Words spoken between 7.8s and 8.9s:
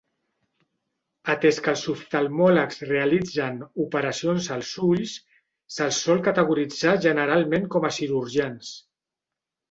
a cirurgians.